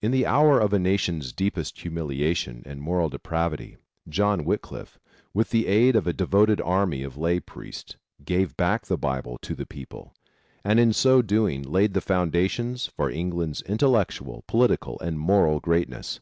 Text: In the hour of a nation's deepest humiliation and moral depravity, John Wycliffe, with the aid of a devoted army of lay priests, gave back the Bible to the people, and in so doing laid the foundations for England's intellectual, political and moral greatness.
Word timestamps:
In 0.00 0.10
the 0.10 0.24
hour 0.24 0.58
of 0.58 0.72
a 0.72 0.78
nation's 0.78 1.34
deepest 1.34 1.80
humiliation 1.82 2.62
and 2.64 2.80
moral 2.80 3.10
depravity, 3.10 3.76
John 4.08 4.46
Wycliffe, 4.46 4.98
with 5.34 5.50
the 5.50 5.66
aid 5.66 5.96
of 5.96 6.06
a 6.06 6.14
devoted 6.14 6.62
army 6.62 7.02
of 7.02 7.18
lay 7.18 7.40
priests, 7.40 7.96
gave 8.24 8.56
back 8.56 8.86
the 8.86 8.96
Bible 8.96 9.36
to 9.42 9.54
the 9.54 9.66
people, 9.66 10.14
and 10.64 10.80
in 10.80 10.94
so 10.94 11.20
doing 11.20 11.60
laid 11.62 11.92
the 11.92 12.00
foundations 12.00 12.86
for 12.86 13.10
England's 13.10 13.60
intellectual, 13.60 14.44
political 14.46 14.98
and 15.00 15.20
moral 15.20 15.60
greatness. 15.60 16.20